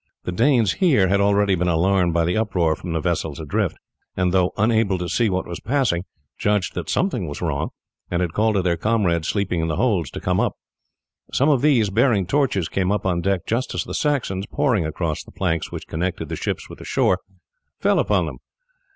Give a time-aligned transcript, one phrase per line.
[0.23, 3.77] The Danes here had already been alarmed by the uproar from the vessels adrift,
[4.17, 6.05] and although unable to see what was passing
[6.39, 7.69] judged that something was wrong,
[8.09, 10.53] and had called to their comrades sleeping in the holds to come up.
[11.31, 15.23] Some of these bearing torches came up on deck just as the Saxons, pouring across
[15.23, 17.19] the planks which connected the ships with the shore,
[17.79, 18.39] fell upon them.